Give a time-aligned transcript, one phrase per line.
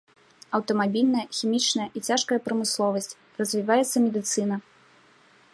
[0.57, 4.55] Аўтамабільная, хімічная і цяжкая прамысловасць, развіваецца медыцына.